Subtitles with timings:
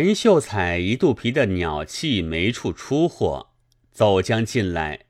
[0.00, 3.48] 陈秀才一肚皮的鸟气没处出货，
[3.90, 5.06] 走将进来，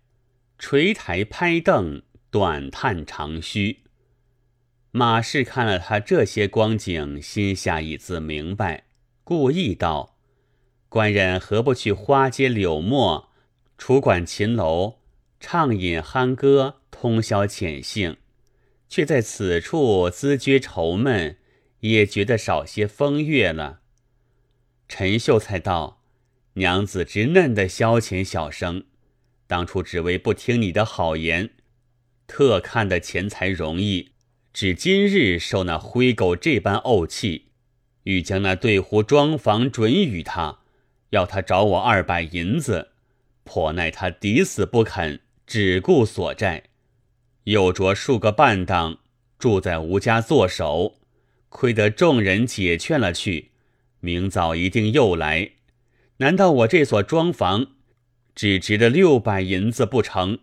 [0.58, 3.80] 垂台拍凳，短叹长吁。
[4.90, 8.84] 马氏看了他这些光景，心下已自明白，
[9.24, 10.16] 故意道
[10.88, 13.28] ：“官人何不去花街柳陌，
[13.76, 15.00] 楚馆琴楼，
[15.38, 18.16] 畅饮酣歌，通宵浅兴，
[18.88, 21.36] 却在此处滋觉愁闷，
[21.80, 23.80] 也觉得少些风月了。”
[24.88, 26.00] 陈秀才道
[26.54, 28.84] ：“娘子直嫩的消遣小生，
[29.46, 31.50] 当初只为不听你的好言，
[32.26, 34.12] 特看的钱财容易，
[34.52, 37.48] 只今日受那灰狗这般怄气，
[38.04, 40.60] 欲将那对壶庄房准与他，
[41.10, 42.88] 要他找我二百银子，
[43.44, 46.64] 颇奈他抵死不肯，只顾索债，
[47.44, 48.98] 又着数个半当
[49.38, 50.96] 住在吴家做手，
[51.50, 53.50] 亏得众人解劝了去。”
[54.00, 55.52] 明早一定又来，
[56.18, 57.72] 难道我这所庄房
[58.34, 60.38] 只值得六百银子不成？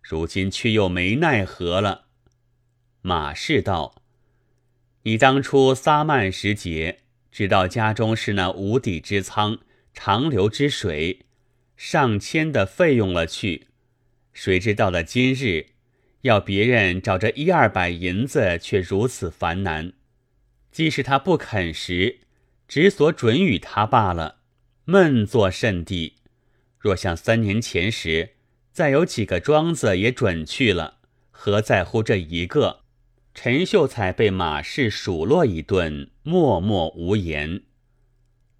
[0.00, 2.06] 如今却又没奈何了。
[3.00, 4.02] 马氏道
[5.02, 7.00] ：“你当初撒漫时节，
[7.32, 9.58] 知道家中是那无底之仓、
[9.92, 11.26] 长流之水，
[11.76, 13.66] 上千的费用了去，
[14.32, 15.66] 谁知到了今日，
[16.20, 19.92] 要别人找这一二百银子，却如此烦难。
[20.70, 22.20] 即使他不肯时。”
[22.66, 24.38] 只所准与他罢了，
[24.84, 26.16] 闷作甚地。
[26.78, 28.30] 若像三年前时，
[28.72, 30.98] 再有几个庄子也准去了，
[31.30, 32.80] 何在乎这一个？
[33.34, 37.62] 陈秀才被马氏数落一顿，默默无言。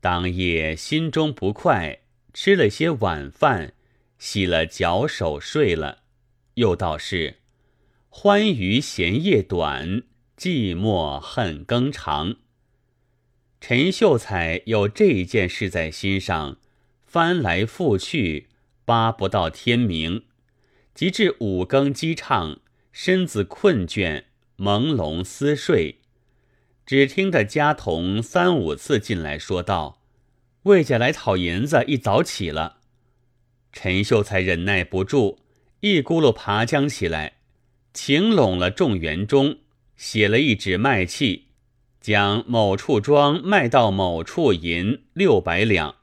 [0.01, 2.01] 当夜心中不快，
[2.33, 3.75] 吃了些晚饭，
[4.19, 5.99] 洗了脚手睡了。
[6.55, 7.37] 又道是：
[8.09, 10.03] 欢娱闲夜短，
[10.37, 12.37] 寂寞恨更长。
[13.65, 16.57] 陈秀才有这件事在心上，
[17.07, 18.49] 翻来覆去，
[18.85, 20.25] 扒不到天明，
[20.93, 22.59] 及至五更鸡唱，
[22.91, 24.25] 身子困倦，
[24.59, 26.01] 朦胧思睡。
[26.85, 30.03] 只听得家童三五次进来说道
[30.65, 32.79] ：“魏家来讨银子，一早起了。”
[33.73, 35.39] 陈秀才忍耐不住，
[35.79, 37.35] 一咕噜爬将起来，
[37.95, 39.59] 请拢了众员中，
[39.97, 41.45] 写了一纸卖契。
[42.03, 45.95] 将某处庄卖到某处银六百两，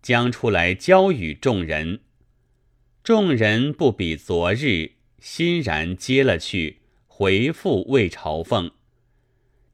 [0.00, 2.00] 将出来交与众人。
[3.02, 6.78] 众人不比昨日，欣然接了去，
[7.08, 8.70] 回复魏朝凤。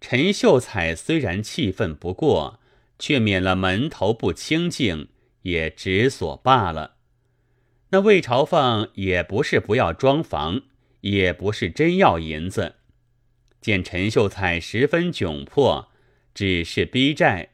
[0.00, 2.58] 陈秀才虽然气愤不过，
[2.98, 5.08] 却免了门头不清净，
[5.42, 6.96] 也只所罢了。
[7.90, 10.62] 那魏朝凤也不是不要庄房，
[11.02, 12.76] 也不是真要银子。
[13.60, 15.88] 见陈秀才十分窘迫，
[16.32, 17.50] 只是逼债，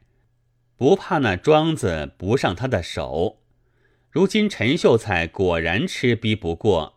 [0.77, 3.39] 不怕那庄子不上他的手。
[4.11, 6.97] 如今陈秀才果然吃逼不过，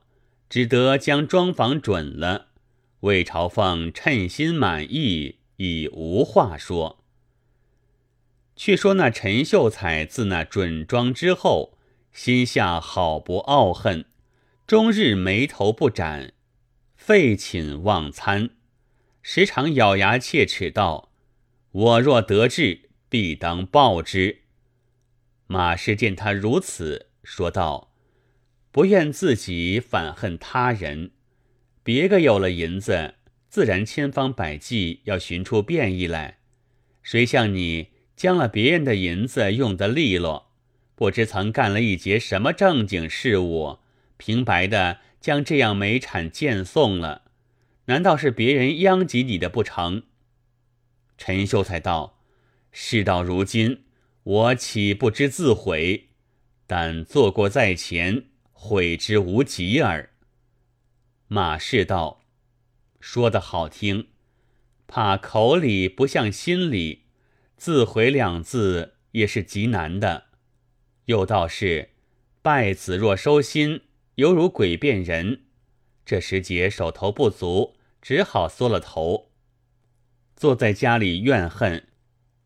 [0.49, 2.47] 只得将庄房准了。
[3.01, 7.03] 魏朝凤称心满意，已无话说。
[8.55, 11.77] 却说那陈秀才自那准庄之后，
[12.11, 14.05] 心下好不傲恨，
[14.67, 16.33] 终日眉头不展，
[16.95, 18.49] 废寝忘餐。
[19.21, 21.11] 时常咬牙切齿道
[21.71, 24.43] ：“我若得志，必当报之。”
[25.47, 27.91] 马氏见他如此，说道
[28.71, 31.11] ：“不愿自己，反恨他人。
[31.83, 33.15] 别个有了银子，
[33.49, 36.37] 自然千方百计要寻出便意来。
[37.01, 40.51] 谁像你将了别人的银子用得利落，
[40.95, 43.79] 不知曾干了一节什么正经事务，
[44.17, 47.23] 平白的将这样美产贱送了。”
[47.89, 50.03] 难道是别人殃及你的不成？
[51.17, 52.19] 陈秀才道
[52.71, 53.85] ：“事到如今，
[54.21, 56.09] 我岂不知自悔？
[56.67, 60.11] 但做过在前，悔之无及耳。”
[61.27, 62.21] 马氏道
[63.01, 64.09] ：“说的好听，
[64.85, 67.05] 怕口里不像心里，
[67.57, 70.25] 自悔两字也是极难的。
[71.05, 71.89] 又道是
[72.43, 73.81] 败子若收心，
[74.13, 75.45] 犹如鬼变人。
[76.05, 79.31] 这时节手头不足。”只好缩了头，
[80.35, 81.87] 坐在家里怨恨。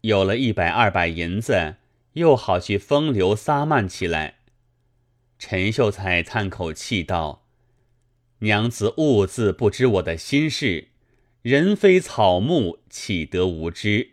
[0.02, 1.76] 有了一百二百银子，
[2.14, 4.40] 又好去风流撒漫起来。
[5.40, 7.46] 陈秀才叹口气道
[8.40, 10.90] ：“娘子兀自不知我的心事，
[11.42, 14.12] 人非草木，岂得无知？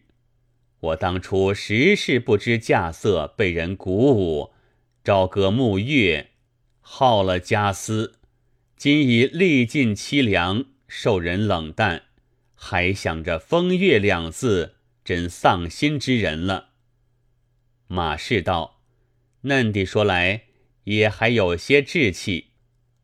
[0.80, 4.52] 我当初实是不知稼穑，被人鼓舞，
[5.02, 6.28] 朝歌暮乐，
[6.80, 8.14] 耗了家私，
[8.76, 12.02] 今已历尽凄凉。”受人冷淡，
[12.56, 16.70] 还想着风月两字，真丧心之人了。
[17.86, 18.82] 马氏道
[19.42, 20.46] ：“嫩地说来
[20.84, 22.48] 也还有些志气。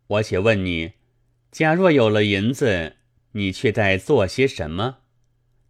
[0.09, 0.95] 我且问你，
[1.53, 2.97] 假若有了银子，
[3.33, 4.99] 你却在做些什么？”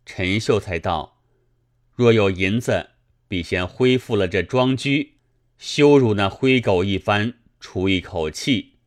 [0.07, 1.23] 陈秀才道
[1.93, 2.93] ：“若有银子，
[3.29, 5.19] 必先恢复了这庄居，
[5.59, 8.79] 羞辱那灰狗一番，出一口气。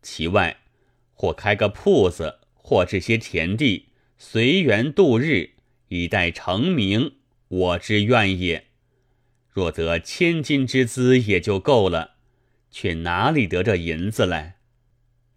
[0.00, 0.56] 其外，
[1.12, 2.37] 或开个铺子，
[2.68, 3.86] 或这些田地，
[4.18, 5.52] 随缘度日，
[5.88, 7.14] 以待成名。
[7.48, 8.66] 我之愿也。
[9.48, 12.16] 若得千金之资，也就够了，
[12.70, 14.56] 却哪里得这银子来？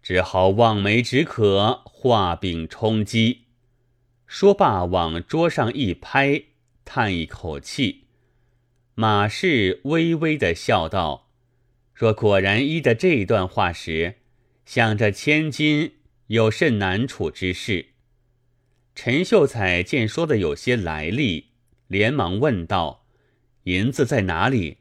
[0.02, 3.44] 只好望梅止渴，画饼充饥。”
[4.28, 6.42] 说罢，往桌上一拍，
[6.84, 8.08] 叹一口气。
[8.94, 11.30] 马氏微微的笑道
[11.96, 14.16] ：“若果然依的这段话时，
[14.66, 15.92] 想着千金
[16.32, 17.88] 有甚难处之事？”
[18.96, 21.48] 陈秀才见说的有些来历，
[21.88, 23.04] 连忙问道
[23.64, 24.78] ：“银子在哪里？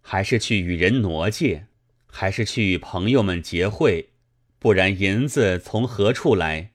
[0.00, 1.66] 还是去与人挪借？
[2.08, 4.10] 还是去与朋友们结会？
[4.58, 6.72] 不然银子从何处来？”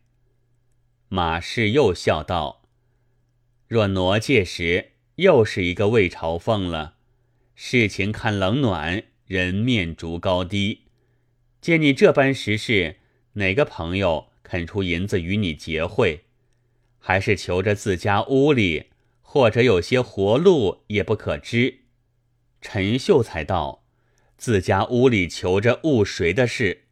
[1.10, 2.64] 马氏又笑道
[3.68, 6.96] ：“若挪借时，又是一个魏朝奉了。
[7.56, 10.84] 事情看冷暖，人面逐高低。
[11.60, 12.98] 见你这般时事，
[13.34, 16.26] 哪个朋友肯出银子与你结会？
[17.00, 18.86] 还是求着自家屋里，
[19.22, 21.80] 或者有些活路，也不可知。”
[22.62, 23.84] 陈秀才道
[24.38, 26.84] ：“自家屋里求着误谁的事？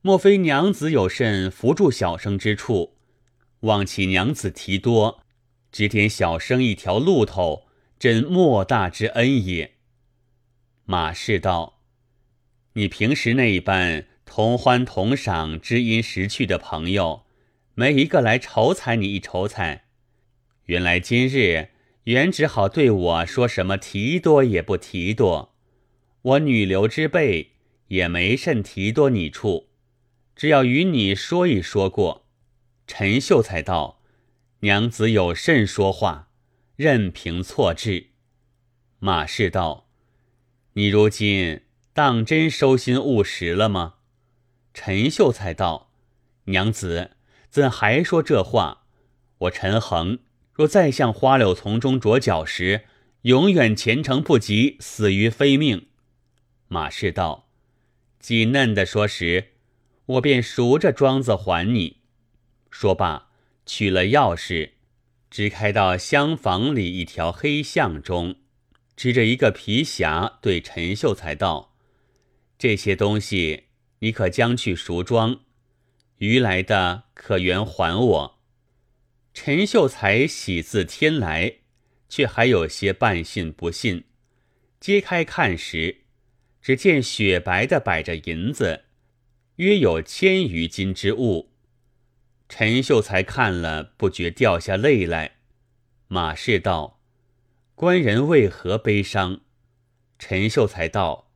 [0.00, 2.96] 莫非娘子有甚扶助小生之处？”
[3.62, 5.24] 望其娘子提多，
[5.72, 7.66] 指点小生一条路头，
[7.98, 9.74] 真莫大之恩也。
[10.84, 11.80] 马氏道
[12.74, 17.24] ：“你平时那一般同欢同赏、知音识趣的朋友，
[17.74, 19.86] 没一个来愁采你一愁采。
[20.66, 21.70] 原来今日
[22.04, 25.54] 原只好对我说什么提多也不提多，
[26.20, 27.52] 我女流之辈
[27.88, 29.70] 也没甚提多你处，
[30.36, 32.26] 只要与你说一说过。”
[32.86, 34.02] 陈秀才道
[34.60, 36.28] ：“娘子有甚说话，
[36.76, 38.08] 任凭错置。”
[39.00, 39.88] 马氏道
[40.74, 41.62] ：“你如今
[41.94, 43.94] 当真收心务实了吗？”
[44.80, 45.90] 陈秀才道
[46.46, 47.16] ：“娘子
[47.50, 48.84] 怎还说这话？
[49.38, 50.20] 我陈恒
[50.52, 52.84] 若再向花柳丛中着脚时，
[53.22, 55.88] 永远前程不及，死于非命。”
[56.68, 57.48] 马氏道
[58.20, 59.48] ：“既嫩的说时，
[60.06, 61.96] 我便赎着庄子还你。”
[62.70, 63.30] 说罢，
[63.66, 64.70] 取了钥匙，
[65.28, 68.36] 支开到厢房里一条黑巷中，
[68.94, 71.74] 支着一个皮匣，对陈秀才道
[72.56, 73.64] ：“这些东西
[74.00, 75.40] 你可将去赎庄，
[76.18, 78.38] 余来的可原还我。”
[79.34, 81.58] 陈秀才喜自天来，
[82.08, 84.04] 却还有些半信不信。
[84.80, 86.02] 揭开看时，
[86.60, 88.84] 只见雪白的摆着银子，
[89.56, 91.50] 约有千余斤之物。
[92.48, 95.36] 陈秀才看了，不觉掉下泪来。
[96.08, 97.00] 马氏道
[97.76, 99.42] ：“官人为何悲伤？”
[100.18, 101.30] 陈秀才道：“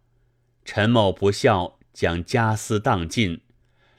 [0.64, 3.40] 陈某不孝，将家私当尽，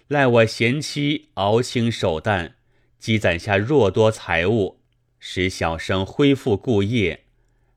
[0.07, 2.55] 赖我贤妻熬清手淡，
[2.99, 4.81] 积攒下若多财物，
[5.19, 7.25] 使小生恢复故业。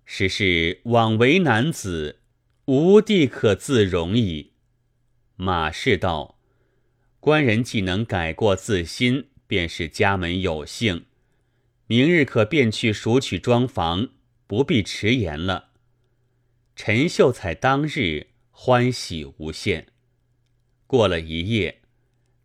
[0.04, 2.20] 实是枉为男子，
[2.66, 4.52] 无地可自容矣。”
[5.36, 6.34] 马氏道。
[7.18, 11.06] 官人既能改过自新，便是家门有幸。
[11.88, 14.10] 明日可便去赎取庄房，
[14.46, 15.70] 不必迟延了。
[16.76, 19.88] 陈秀才当日欢喜无限。
[20.86, 21.80] 过了一夜，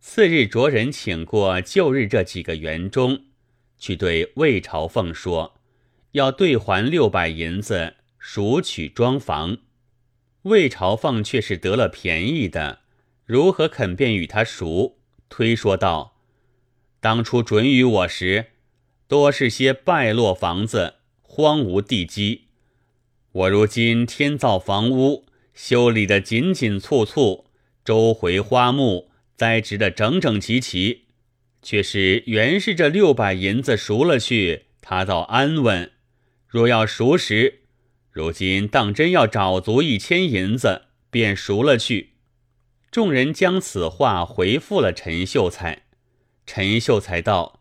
[0.00, 3.26] 次日着人请过旧日这几个园中，
[3.78, 5.54] 去对魏朝凤说，
[6.12, 9.58] 要兑还六百银子，赎取庄房。
[10.42, 12.80] 魏朝凤却是得了便宜的。
[13.24, 14.98] 如何肯便与他赎？
[15.28, 16.16] 推说道
[17.00, 18.46] ：“当初准与我时，
[19.06, 22.48] 多是些败落房子，荒芜地基。
[23.30, 27.46] 我如今天造房屋，修理的紧紧簇簇，
[27.84, 31.06] 周回花木栽植的整整齐齐，
[31.62, 35.90] 却是原是这六百银子赎了去，他倒安稳。
[36.46, 37.62] 若要赎时，
[38.10, 42.10] 如今当真要找足一千银子，便赎了去。”
[42.92, 45.84] 众人将此话回复了陈秀才。
[46.44, 47.60] 陈秀才道：“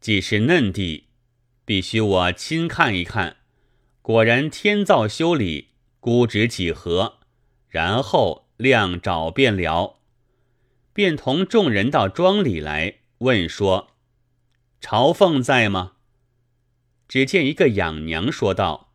[0.00, 1.08] 既是嫩地，
[1.66, 3.36] 必须我亲看一看。
[4.00, 5.68] 果然天造修理，
[6.00, 7.18] 估值几何？
[7.68, 9.96] 然后亮找便了。”
[10.92, 13.92] 便同众人到庄里来问说
[14.80, 15.92] ：“朝凤在吗？”
[17.08, 18.92] 只见一个养娘说道：“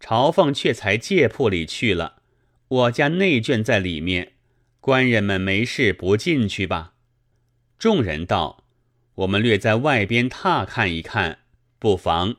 [0.00, 2.22] 朝奉却才借铺里去了。
[2.68, 4.32] 我家内眷在里面，
[4.80, 6.94] 官人们没事不进去吧？”
[7.78, 8.64] 众人道
[9.16, 11.40] ：“我们略在外边踏看一看，
[11.78, 12.36] 不妨。”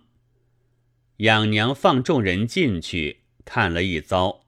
[1.18, 4.45] 养娘放众人进去看了一遭，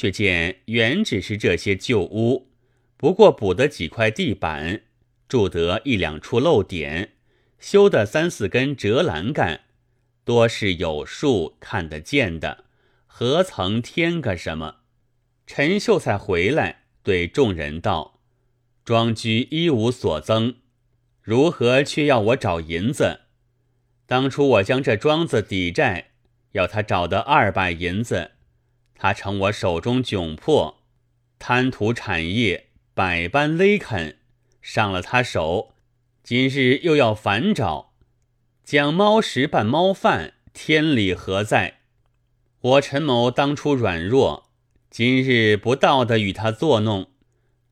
[0.00, 2.48] 却见原只是这些旧屋，
[2.96, 4.80] 不过补得几块地板，
[5.28, 7.10] 筑得一两处漏点，
[7.58, 9.60] 修得三四根折栏杆，
[10.24, 12.64] 多是有数看得见的，
[13.06, 14.76] 何曾添个什么？
[15.46, 18.20] 陈秀才回来对众人道
[18.82, 20.54] ：“庄居一无所增，
[21.20, 23.20] 如何却要我找银子？”
[24.08, 26.12] 当初我将这庄子抵债，
[26.52, 28.30] 要他找的二百银子，
[29.02, 30.82] 他乘我手中窘迫，
[31.38, 34.18] 贪图产业，百般勒啃，
[34.60, 35.72] 上了他手，
[36.22, 37.94] 今日又要反找，
[38.62, 41.78] 将猫食扮猫饭，天理何在？
[42.60, 44.50] 我陈某当初软弱，
[44.90, 47.06] 今日不道的与他作弄，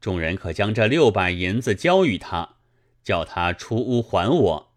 [0.00, 2.54] 众人可将这六百银子交与他，
[3.04, 4.72] 叫他出屋还我。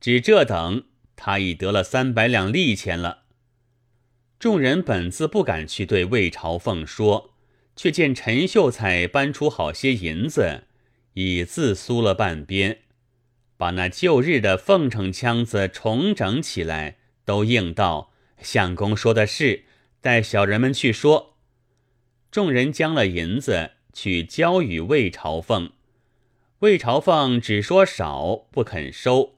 [0.00, 3.23] 只这等，他已得了三百两利钱了。
[4.44, 7.32] 众人本自不敢去对魏朝凤说，
[7.76, 10.64] 却见陈秀才搬出好些银子，
[11.14, 12.80] 已自苏了半边，
[13.56, 19.64] 把那旧日的奉承腔子重整起来，都应道：“相公说的是，
[20.02, 21.38] 带小人们去说。”
[22.30, 25.72] 众人将了银子去交与魏朝凤，
[26.58, 29.36] 魏朝凤只说少，不肯收。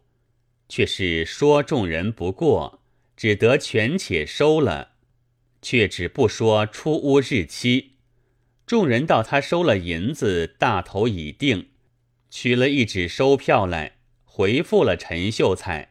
[0.68, 2.80] 却是说众人不过，
[3.16, 4.94] 只得权且收了，
[5.66, 7.94] 却只不说出屋日期。
[8.64, 11.70] 众人道他收了银子，大头已定，
[12.30, 15.90] 取了一纸收票来，回复了陈秀才，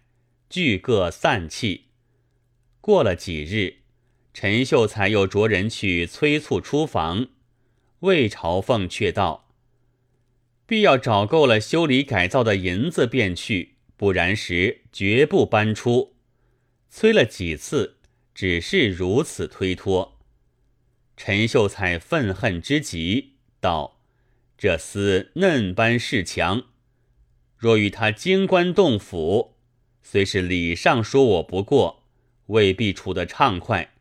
[0.49, 1.87] 俱各散气。
[2.79, 3.79] 过了几日，
[4.33, 7.27] 陈秀才又着人去催促出房，
[7.99, 9.49] 魏朝凤却道
[10.65, 16.15] ：“必要找够了修理改造的银子，便去。”不然时绝不搬出，
[16.89, 17.94] 催了几次，
[18.35, 20.19] 只是如此推脱。
[21.15, 24.01] 陈秀才愤恨之极，道
[24.57, 26.65] ：“这厮嫩般恃强，
[27.57, 29.55] 若与他京官动府，
[30.03, 32.03] 虽是礼上说我不过，
[32.47, 33.93] 未必处得畅快。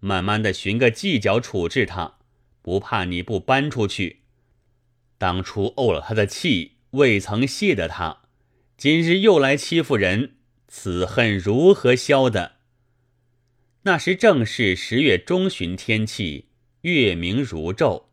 [0.00, 2.18] 慢慢的寻个计较处置他，
[2.60, 4.22] 不怕你不搬出去。
[5.16, 8.22] 当初怄了他的气，未曾谢得他。”
[8.76, 10.36] 今日又来欺负人，
[10.68, 12.57] 此恨如何消的？
[13.82, 16.48] 那时正是十月中旬天气，
[16.82, 18.04] 月明如昼。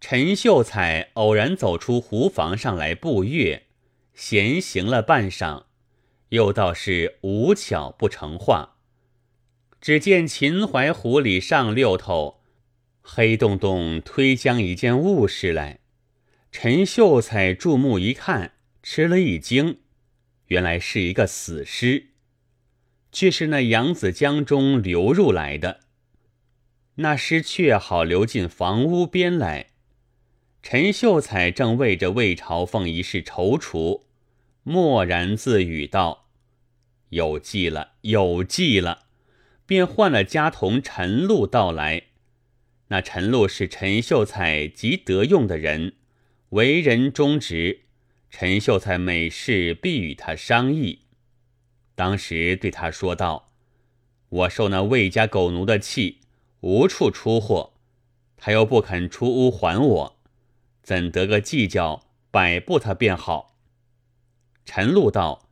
[0.00, 3.66] 陈秀才偶然走出胡房上来步月，
[4.14, 5.64] 闲行了半晌，
[6.30, 8.76] 又倒是无巧不成话。
[9.80, 12.42] 只见秦淮湖里上六头，
[13.02, 15.80] 黑洞洞推将一件物事来。
[16.50, 18.52] 陈秀才注目一看。
[18.88, 19.80] 吃了一惊，
[20.46, 22.10] 原来是一个死尸，
[23.16, 25.80] 却是那扬子江中流入来的。
[26.96, 29.68] 那尸却好流进房屋边来。
[30.62, 34.02] 陈秀才正为着魏朝凤一事踌躇，
[34.64, 36.26] 默然自语道
[37.08, 39.06] ：“有计了，有计了！”
[39.64, 42.02] 便唤了家童陈露到来。
[42.88, 45.94] 那陈露是陈秀才极得用的人，
[46.50, 47.84] 为人忠直。
[48.28, 51.05] 陈秀才每事必与他商议，
[51.96, 53.48] 当时对他说道
[54.30, 56.20] ：“我受那魏家狗奴的气，
[56.60, 57.72] 无处出货，
[58.36, 60.16] 他又不肯出屋还我，
[60.84, 63.56] 怎得个计较摆布他便好？”
[64.64, 65.48] 陈露道：“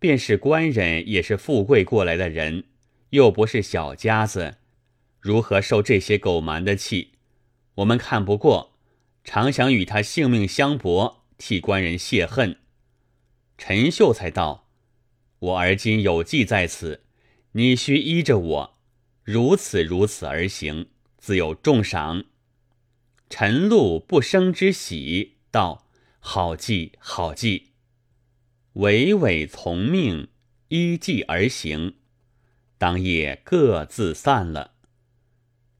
[0.00, 2.64] 便是官人，也是富贵过来的人，
[3.10, 4.56] 又不是小家子，
[5.20, 7.12] 如何受这些狗蛮的气？
[7.74, 8.72] 我们看不过，
[9.22, 12.60] 常想与他性命相搏。”替官人泄恨，
[13.58, 14.65] 陈秀才道
[15.46, 17.04] ：“我而今有计在此，
[17.52, 18.78] 你须依着我，
[19.22, 20.88] 如此如此而行，
[21.18, 22.24] 自有重赏。”
[23.30, 25.86] 陈露不生之喜，道
[26.18, 27.70] ：“好计，好计。”
[28.74, 30.28] 委委从命，
[30.68, 31.94] 依计而行。
[32.76, 34.72] 当夜各自散了。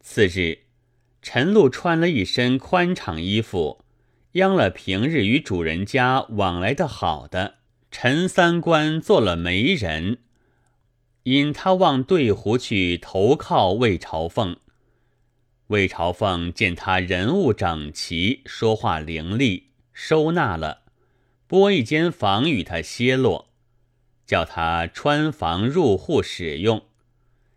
[0.01, 0.61] 次日，
[1.21, 3.85] 陈露穿了一身宽敞衣服。
[4.33, 7.57] 央了平日与主人家往来的好的
[7.91, 10.19] 陈三官做了媒人，
[11.25, 14.57] 引他往对湖去投靠魏朝凤。
[15.69, 20.83] 魏朝凤见他人物整齐，说话伶俐，收纳了，
[21.47, 23.49] 拨一间房与他歇落，
[24.27, 26.85] 叫他穿房入户使用。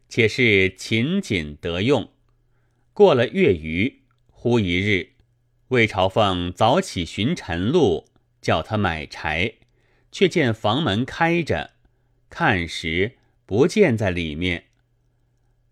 [0.08, 2.10] 且是勤谨得用。
[2.94, 5.12] 过了月余，忽一日，
[5.68, 8.08] 魏朝凤早起寻陈露，
[8.42, 9.54] 叫他买柴，
[10.12, 11.72] 却见房门开着，
[12.30, 14.66] 看时不见在里面。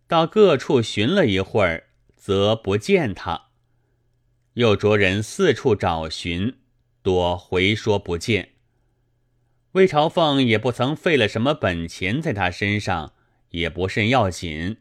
[0.08, 3.48] 到各处寻了一会儿，则不见他。
[4.54, 6.56] 又着人四处找寻，
[7.04, 8.54] 多回说不见。
[9.74, 13.14] 魏朝凤也不曾费了什么本钱在他身上，
[13.50, 14.78] 也不甚要紧。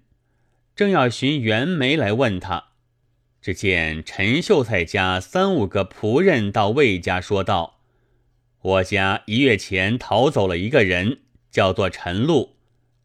[0.74, 2.68] 正要寻袁枚来问他，
[3.42, 7.75] 只见陈秀才家三五个仆人到魏家说道
[8.66, 11.20] ：“我家一月前逃走了一个人，
[11.52, 12.56] 叫做陈禄。”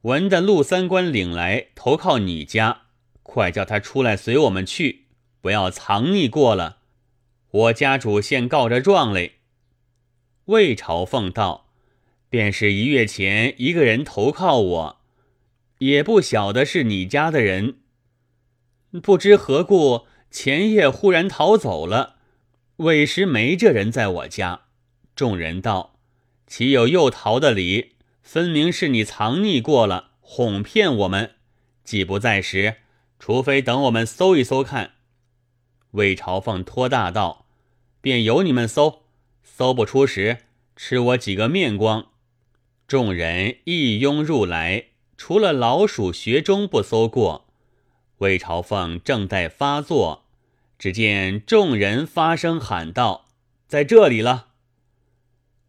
[0.02, 2.86] 闻的陆三官领来投靠你家，
[3.22, 5.06] 快叫他出来随我们去，
[5.40, 6.78] 不要藏匿过了。
[7.52, 9.34] 我家主现告着状嘞。
[10.46, 11.68] 魏朝奉道
[12.28, 15.02] ：“便是一月前一个人投靠我，
[15.78, 17.76] 也不晓得是你家的人，
[19.04, 22.16] 不知何故前夜忽然逃走了。
[22.78, 24.62] 委实没这人在我家。”
[25.16, 25.96] 众人道
[26.48, 31.32] ：“岂有又逃的理？”分明是你藏匿过了，哄骗我们。
[31.84, 32.78] 既不在时，
[33.20, 34.92] 除非等我们搜一搜看。
[35.92, 37.48] 魏朝凤托大道，
[38.00, 39.02] 便由你们搜，
[39.44, 40.38] 搜不出时，
[40.76, 42.08] 吃我几个面光。
[42.88, 44.86] 众人一拥入来，
[45.18, 47.48] 除了老鼠学中不搜过。
[48.20, 50.26] 魏朝凤正待发作，
[50.78, 53.26] 只见众人发声喊道
[53.68, 54.50] ：“在这里了！”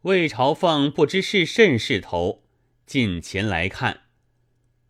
[0.02, 2.42] 魏朝凤不知是甚势头。
[2.87, 4.00] 近前来看，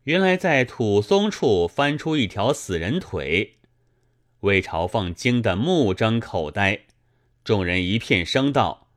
[0.04, 3.59] 原来在土松处翻出一条死人腿。
[4.40, 6.87] 魏朝凤惊得目睁口呆，
[7.45, 8.88] 众人一片声道：“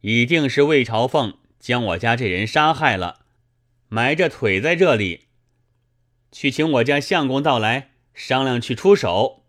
[0.00, 3.26] 一定是魏朝凤将我家这人杀害了，
[3.88, 5.26] 埋着腿在这里。
[6.32, 9.44] 去请我家相公到来商量，去出手。”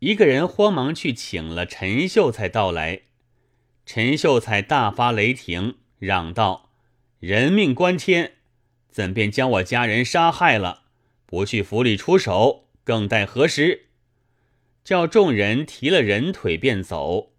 [0.00, 3.02] 一个人慌忙去请了陈秀才到来。
[3.86, 6.70] 陈秀才大发雷霆，嚷道。
[7.20, 8.32] 人命关天，
[8.90, 10.82] 怎便将我家人杀害了？
[11.24, 13.86] 不去府里出手，更待何时？
[14.82, 17.30] 叫众人提了人腿便走。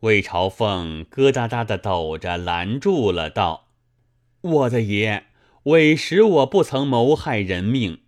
[0.00, 3.68] 魏朝凤咯哒哒的抖着，拦住了，道
[4.42, 5.26] ：“我的爷，
[5.64, 8.00] 委实我不曾谋害人命。”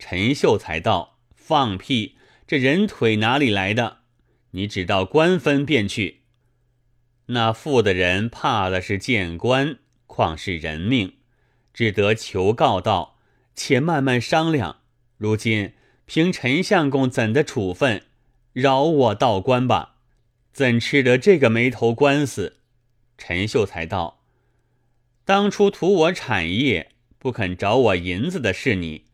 [0.00, 2.16] 陈秀才道：“放屁！
[2.46, 3.98] 这人腿哪里来的？
[4.50, 6.23] 你只到官分便去。
[7.26, 11.14] 那富的人怕的是见官。”况是人命，
[11.72, 13.18] 只得求告道
[13.54, 14.76] ：“且慢慢商量。
[15.16, 15.72] 如今
[16.06, 18.02] 凭陈相公怎的处分，
[18.52, 19.96] 饶我道官吧。
[20.52, 22.58] 怎吃得这个没头官司？”
[23.18, 24.20] 陈秀才道
[25.24, 29.06] ：“当初图我产业，不肯找我银子的是你；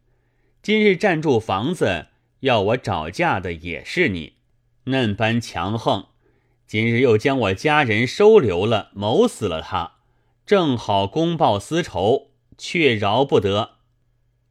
[0.62, 2.08] 今日占住房子
[2.40, 4.34] 要我找价的也是你。
[4.84, 6.08] 嫩般强横，
[6.70, 9.94] 今日又将我家人收留了，谋死了他。”
[10.46, 13.78] 正好公报私仇，却饶不得。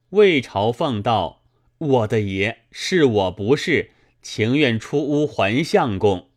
[0.10, 1.44] 魏朝奉道
[1.80, 6.28] ：“我的爷，是我不是，情愿出屋还相公。”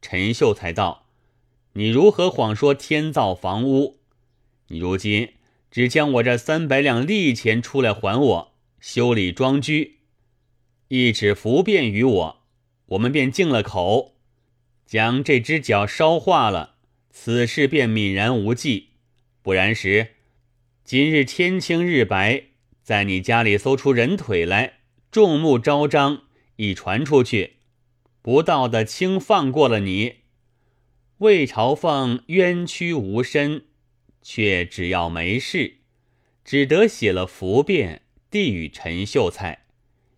[0.00, 1.04] 陈秀才道
[1.74, 3.98] ：“你如何谎说天造房屋？
[4.68, 5.34] 你如今
[5.70, 9.98] 只将我这三百两利钱出来还我，修理庄居，
[10.88, 12.42] 一纸符便于我，
[12.86, 14.15] 我们便净了口，
[14.86, 16.76] 将这只脚烧化了，
[17.10, 18.90] 此事便泯然无忌。”
[19.42, 20.14] 不然时，
[20.84, 22.44] 今日天清日白，
[22.82, 24.78] 在你家里搜出人腿来，
[25.10, 26.22] 众目昭彰，
[26.56, 27.56] 一传出去，
[28.22, 30.16] 不道的轻放过了你。
[31.18, 33.64] 魏朝凤冤屈无身，
[34.20, 35.78] 却只要没事，
[36.44, 39.66] 只得写了符便递与陈秀才，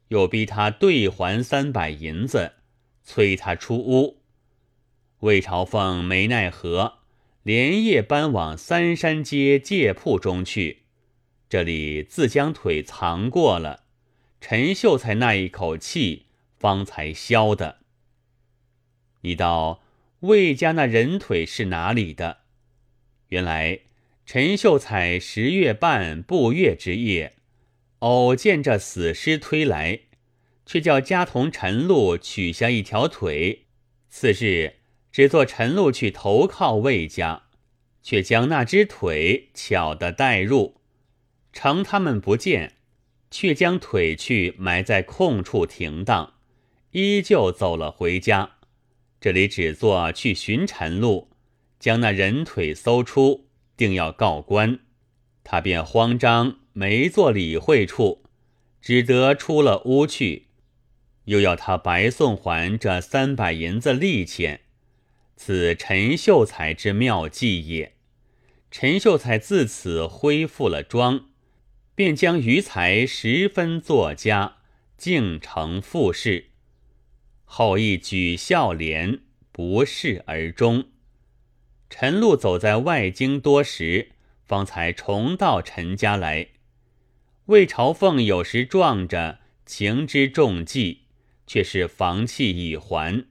[0.08, 2.54] 又逼他兑还三百银子，
[3.04, 4.17] 催他出屋。
[5.20, 6.98] 魏朝凤没奈何。
[7.44, 10.82] 连夜搬往三山街借铺中去，
[11.48, 13.84] 这里自将腿藏过了。
[14.38, 16.26] 陈秀才那一口气
[16.58, 17.78] 方才消的。
[19.22, 19.82] 你道
[20.20, 22.40] 魏家那人腿是哪里的？
[23.28, 23.80] 原来
[24.26, 27.32] 陈秀才十月半步月之夜，
[28.00, 30.00] 偶见这死尸推来，
[30.66, 33.68] 却叫家童陈禄取下一条腿。
[34.10, 34.77] 次日。
[35.18, 37.42] 只做陈露去投靠魏家，
[38.04, 40.76] 却将那只腿巧的带入，
[41.52, 42.74] 乘他们不见，
[43.28, 46.34] 却将腿去埋在空处停当，
[46.92, 48.58] 依旧走了回家。
[49.20, 51.28] 这里只做去寻陈露，
[51.80, 54.78] 将那人腿搜出，定要告官。
[55.42, 58.22] 他便慌张，没做理会处，
[58.80, 60.46] 只得出了屋去。
[61.24, 64.60] 又要他白送还这三百银子利钱，
[65.40, 67.94] 此陈秀才之妙计也。
[68.72, 71.26] 陈秀才自此恢复了庄，
[71.94, 74.56] 便将余财十分作家，
[74.96, 76.46] 竟成富士。
[77.44, 79.20] 后亦举孝廉，
[79.52, 80.88] 不事而终。
[81.88, 84.10] 陈露走在外京多时，
[84.44, 86.48] 方才重到陈家来。
[87.46, 91.04] 魏朝凤有时撞着情之重计，
[91.46, 93.24] 却是房契已还。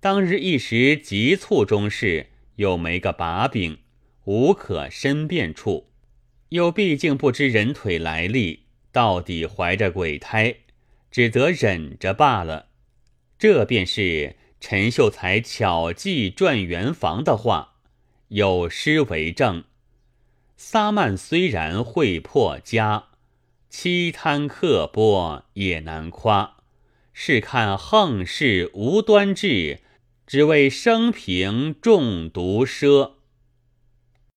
[0.00, 3.78] 当日一时急促中事，又没个把柄。
[4.24, 5.88] 无可申辩处，
[6.50, 10.54] 又毕竟不知人腿来历，到底怀着鬼胎，
[11.10, 12.66] 只得忍着罢了。
[13.38, 17.76] 这便是陈秀才巧计赚圆房的话，
[18.28, 19.64] 有诗为证
[20.58, 23.06] ：“撒曼虽然会破家，
[23.72, 26.58] 凄贪刻薄也难夸。
[27.14, 29.80] 试看横事无端志，
[30.28, 33.12] 只为生平中毒奢。”